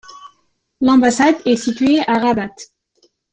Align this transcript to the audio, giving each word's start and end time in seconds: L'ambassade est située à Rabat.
L'ambassade 0.79 1.35
est 1.45 1.57
située 1.57 1.99
à 2.07 2.17
Rabat. 2.17 2.49